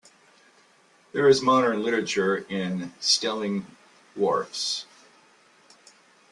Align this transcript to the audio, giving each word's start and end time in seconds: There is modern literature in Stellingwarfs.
There 1.11 1.27
is 1.29 1.43
modern 1.43 1.83
literature 1.83 2.35
in 2.49 2.91
Stellingwarfs. 2.99 4.85